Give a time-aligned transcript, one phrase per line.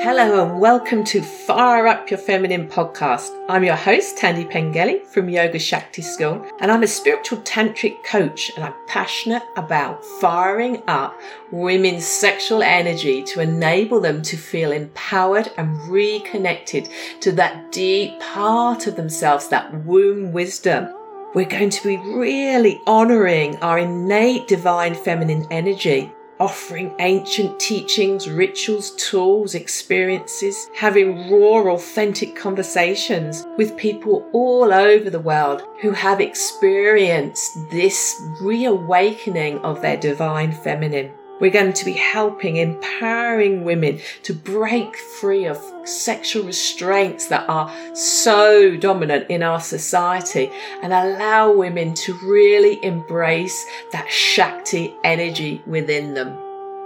[0.00, 3.30] Hello and welcome to Fire Up Your Feminine podcast.
[3.48, 8.52] I'm your host, Tandy Pengelly from Yoga Shakti School, and I'm a spiritual tantric coach
[8.54, 11.18] and I'm passionate about firing up
[11.50, 16.90] women's sexual energy to enable them to feel empowered and reconnected
[17.20, 20.94] to that deep part of themselves, that womb wisdom.
[21.34, 28.90] We're going to be really honoring our innate divine feminine energy offering ancient teachings, rituals,
[28.96, 37.58] tools, experiences, having raw, authentic conversations with people all over the world who have experienced
[37.70, 41.12] this reawakening of their divine feminine.
[41.38, 47.70] We're going to be helping, empowering women to break free of sexual restraints that are
[47.94, 50.50] so dominant in our society
[50.82, 56.38] and allow women to really embrace that Shakti energy within them.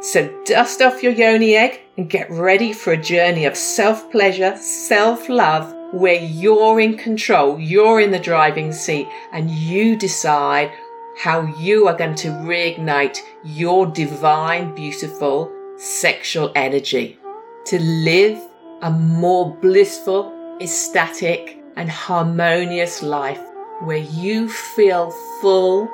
[0.02, 4.56] So dust off your yoni egg and get ready for a journey of self pleasure,
[4.56, 10.72] self love, where you're in control, you're in the driving seat, and you decide
[11.20, 17.18] how you are going to reignite your divine, beautiful sexual energy
[17.66, 18.40] to live
[18.80, 20.32] a more blissful,
[20.62, 23.41] ecstatic, and harmonious life
[23.82, 25.10] where you feel
[25.42, 25.86] full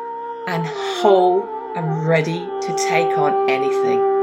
[0.47, 1.43] and whole
[1.75, 4.16] and ready to take on anything.